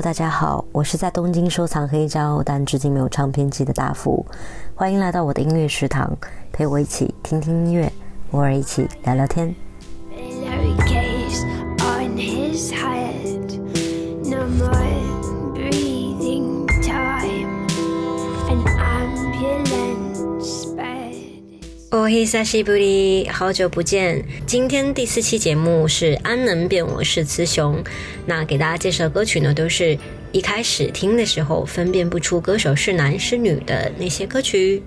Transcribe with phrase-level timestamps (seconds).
[0.00, 4.24] 大家好，我是在东京收藏黑胶但至今没有唱片机的大福，
[4.74, 6.14] 欢迎来到我的音乐食堂，
[6.52, 7.90] 陪我一起听听音乐，
[8.32, 9.65] 偶尔一起聊聊天。
[21.96, 22.72] 哦嘿，萨西布，
[23.32, 24.22] 好久不见！
[24.44, 27.82] 今天第四期节目是安能辨我是雌雄。
[28.26, 29.96] 那给大家介绍歌曲呢，都是
[30.30, 34.82] 一开始听的时候分辨不出歌手是男是女的那些歌曲。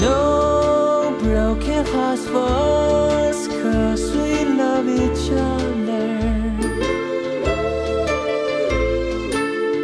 [0.00, 2.48] No broken hearts for
[3.28, 6.08] us, cause we love each other.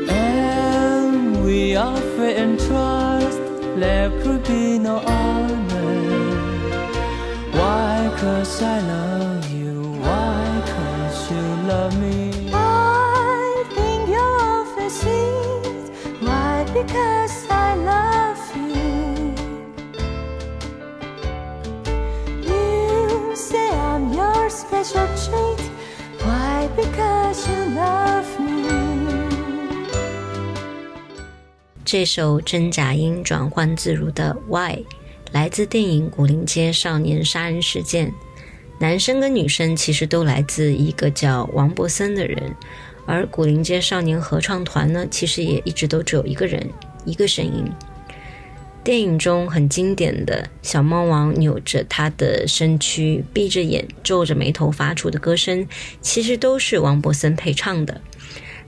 [0.08, 3.40] And we offer and trust,
[3.76, 5.90] there could be no other.
[7.58, 8.10] Why?
[8.18, 10.44] Cause I love you, why?
[11.30, 12.50] You love me.
[12.52, 14.64] I think you're
[16.20, 16.64] why?
[16.74, 18.63] Because I love you.
[24.66, 25.60] Special treat.
[26.24, 26.68] Why?
[26.74, 28.54] Because you love me.
[31.84, 34.84] 这首真假音转换自如的 Why
[35.32, 38.08] 来自电影《古灵街少年杀人事件》。
[38.78, 42.54] 男生跟女生其实都来自一个叫王博森的人，
[43.06, 46.68] 而古灵街少年合唱团呢，其实也一直都只有一个人，
[47.04, 47.70] 一个声音。
[48.84, 55.66] 电影中很经典的小猫王扭着他的身躯，闭着眼，皱着眉头发出的歌声，
[56.02, 57.98] 其实都是王博森配唱的。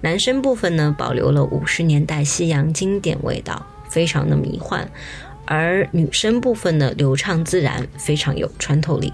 [0.00, 4.86] 男声部分呢，保留了五十年代西洋经典味道，非常的迷幻；
[5.44, 9.12] 而女声部分呢，流畅自然，非常有穿透力。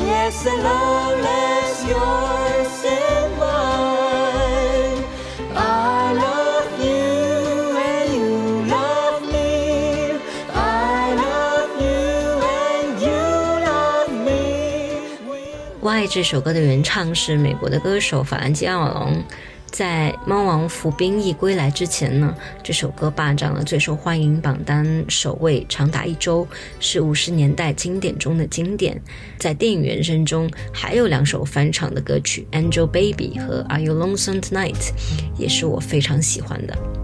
[0.00, 1.47] Yes, I love you.
[15.80, 19.24] Why 这首歌的原唱是美国的歌手法兰基·奥尔隆。
[19.70, 26.46] 在猫王服兵役归来之前呢，这首歌霸占了最受欢迎榜单首位长达一周，
[26.80, 29.00] 是五十年代经典中的经典。
[29.38, 34.74] 在电影原声中还有两首翻唱的歌曲《Angel Baby》和《Are You Lonesome Tonight》，
[35.36, 36.97] 也是我非常喜欢的。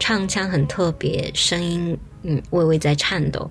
[0.00, 3.50] 唱腔很特别，声音嗯微微在颤抖。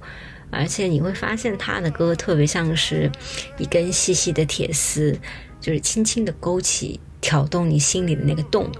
[0.50, 3.12] 而且你会发现他的歌特别像是
[3.58, 5.18] 一根细细的铁丝，
[5.60, 8.72] 就是轻轻的勾起、挑动你心里的那个洞，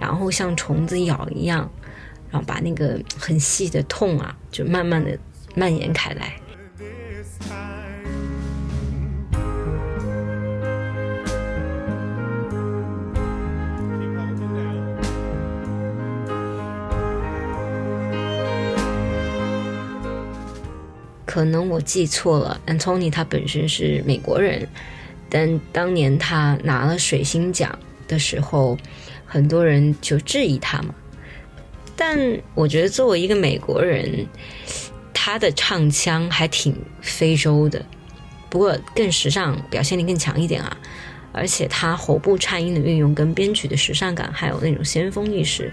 [0.00, 1.70] 然后像虫子咬一样，
[2.30, 5.18] 然后把那个很细的痛啊，就慢慢的
[5.54, 6.34] 蔓延开来。
[21.26, 24.68] 可能我记错了，Antony 他本身是美国人，
[25.34, 27.76] 但当年他拿了水星奖
[28.06, 28.78] 的时候，
[29.26, 30.94] 很多人就质疑他嘛。
[31.96, 32.16] 但
[32.54, 34.28] 我觉得作为一个美国人，
[35.12, 37.84] 他的唱腔还挺非洲的，
[38.48, 40.76] 不过更时尚，表现力更强一点啊。
[41.32, 45.72] 而且他喉部颤音的运用跟编曲的时尚感，还有那种先锋意识，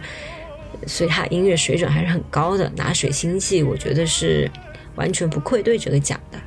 [0.87, 2.67] 所以他音乐水准还是很高的。
[2.75, 4.49] 拿水星记，我觉得是。
[4.95, 6.37] 完全不愧对这个奖的。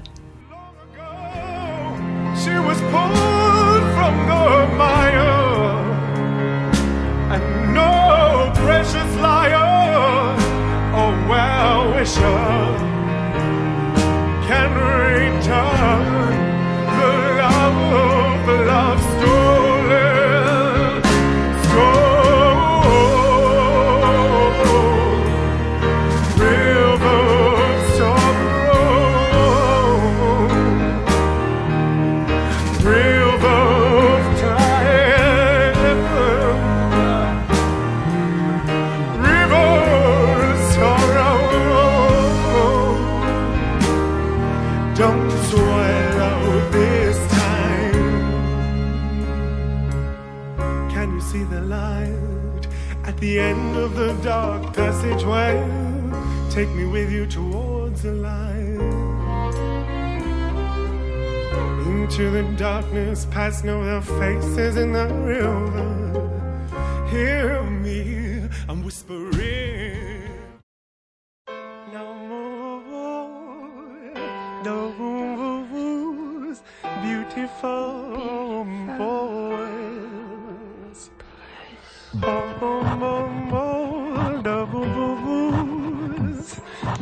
[2.45, 4.45] she was pulled from the
[4.77, 5.81] mire.
[7.35, 10.37] And no precious liar
[11.01, 12.45] or well wisher
[14.47, 16.34] can return.
[51.65, 52.67] Light
[53.05, 55.55] at the end of the dark passageway.
[56.51, 59.15] Take me with you towards the light.
[61.87, 66.31] Into the darkness, past no other faces in the river.
[67.11, 70.31] Hear me, I'm whispering.
[71.93, 72.83] No more,
[74.65, 76.55] no more,
[77.03, 78.67] beautiful
[78.99, 79.24] boys.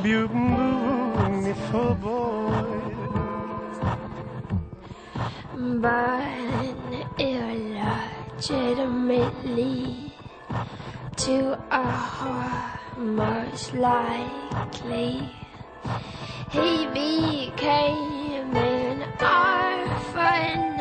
[0.03, 2.73] Beautiful boys.
[5.81, 6.23] but
[7.19, 10.13] illegitimately
[11.17, 15.29] to a most likely
[16.51, 20.81] he became an orphan.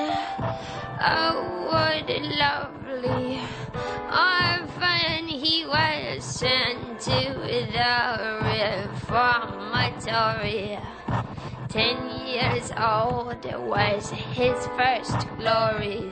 [1.04, 3.42] Oh, what a lovely
[3.74, 7.34] orphan he was sent to
[7.72, 10.78] the reformatory.
[11.70, 16.12] Ten years old was his first glory.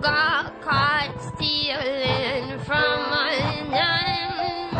[0.00, 4.72] Got caught stealing from a nun.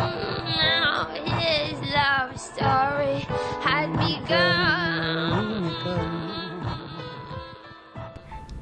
[0.45, 1.79] Now his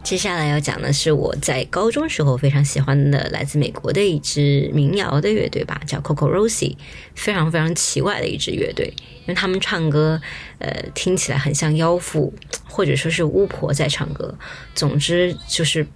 [0.06, 6.75] 接下来要讲的是我在高中时候非常喜欢的来自美国的一支民谣的乐队吧，叫 cocorosi
[7.16, 8.86] 非常非常奇怪的一支乐队，
[9.22, 10.22] 因为他们唱歌，
[10.60, 12.31] 呃，听起来很像妖妇
[12.66, 14.38] 或者说是巫婆在唱歌，
[14.75, 15.88] 总之就是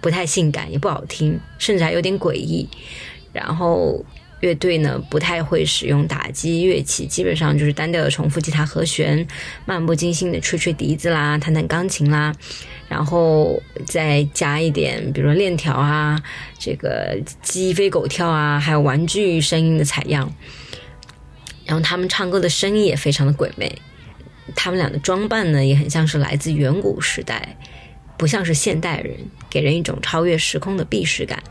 [0.00, 2.68] 不太性感，也不好听，甚至还有点诡异。
[3.32, 4.04] 然后
[4.44, 9.26] 乐队呢不太会使用打击乐器，基本上就是单调的重复吉他和弦，
[9.64, 12.30] 漫不经心的吹吹笛子啦，弹弹钢琴啦。
[12.86, 16.22] 然后再加一点，比如说链条啊，
[16.58, 20.30] 这个鸡飞狗跳啊，还有玩具声音的采样。
[21.64, 23.74] 然后他们唱歌的声音也非常的鬼魅，
[24.54, 27.56] 他们俩的装扮呢也很像是来自远古时代，
[28.18, 29.16] 不像是现代人，
[29.48, 31.42] 给人一种超越时空的避世感。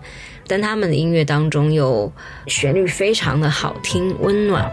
[0.47, 2.11] 但他们的音乐当中有
[2.47, 4.71] 旋律非常的好听、温暖。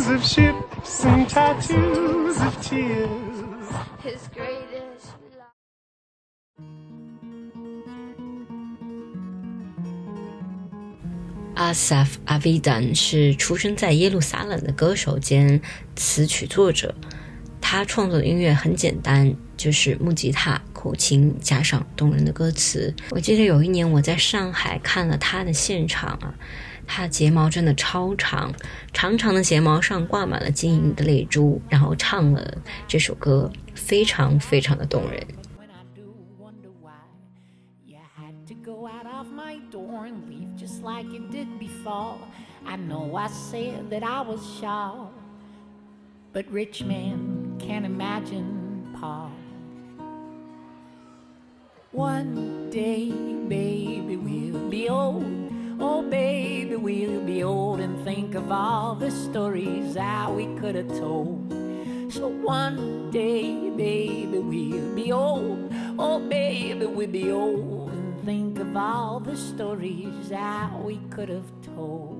[0.00, 3.08] Tattoos of ships and tattoos of tears.
[4.02, 5.52] His greatest love.
[11.54, 15.60] 阿萨夫·阿维丹是出生在耶路撒冷的歌手兼
[15.94, 16.94] 词曲作者。
[17.60, 22.94] 他创作的音乐很简单，就是木吉他、口琴加上动人的歌词。
[23.10, 26.34] 我记得有一年我在上海看了他的现场啊，
[26.86, 28.50] 他睫毛真的超长，
[28.94, 32.56] 长长的睫毛上挂满了晶莹的泪珠，然后唱了
[32.88, 35.20] 这首歌，非常非常的动人。
[35.58, 36.08] when I do
[36.40, 36.96] wonder why
[37.84, 42.16] you had to go out of my door and leave just like you did before.
[42.64, 44.92] I know I said that I was shy,
[46.32, 49.32] but rich men can't imagine Paul.
[51.92, 55.24] One day, baby, we'll be old.
[55.80, 60.86] Oh, baby, we'll be old and think of all the stories that we could have
[60.86, 61.50] told.
[62.12, 65.72] So one day, baby, we'll be old.
[65.98, 71.50] Oh, baby, we'll be old and think of all the stories that we could have
[71.74, 72.19] told.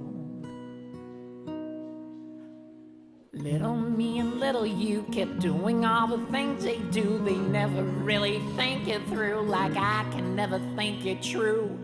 [3.43, 7.19] Little me and little you kept doing all the things they do.
[7.25, 11.79] They never really think it through, like I can never think it true.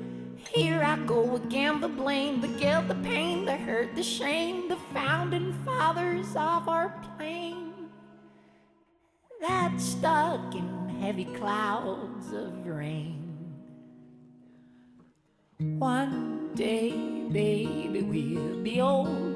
[0.51, 4.77] Here I go again, the blame, the guilt, the pain, the hurt, the shame, the
[4.93, 7.73] founding fathers of our plane
[9.41, 13.23] that stuck in heavy clouds of rain.
[15.59, 16.91] One day,
[17.31, 19.36] baby, we'll be old.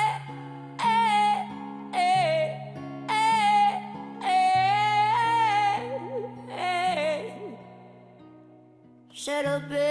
[9.14, 9.91] Shut up, baby,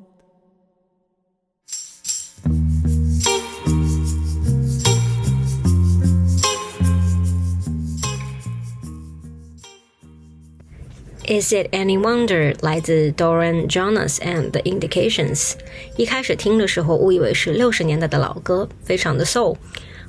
[11.31, 15.53] Is it any wonder 来自 Doran Jonas and the Indications。
[15.95, 19.55] 一开始听的时候，误以为是六十年代的老歌，非常的 soul。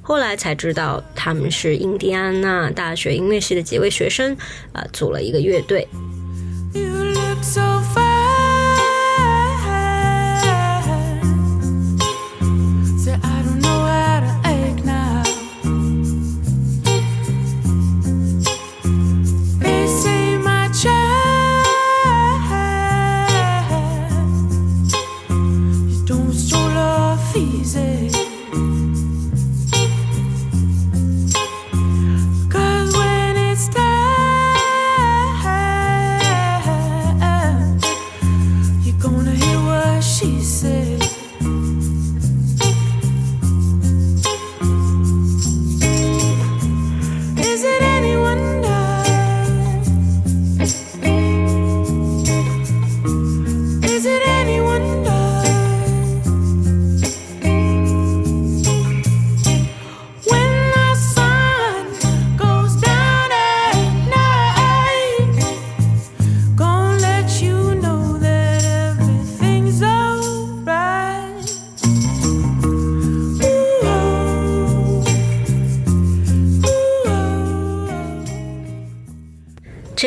[0.00, 4.36] 后来才知道他们是印第安纳大学音乐系的几位学生，
[4.72, 5.86] 啊、组了一个乐队。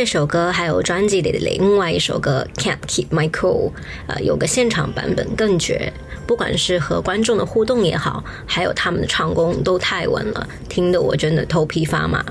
[0.06, 3.70] 这首歌还有专辑里的另外一首歌《Can't Keep My Cool》，
[4.06, 5.92] 呃，有个现场版本更绝，
[6.28, 12.24] 不管是和观众的互动也好，还有他们的唱功都太稳了，听得我真的头皮发麻。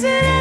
[0.00, 0.39] Is it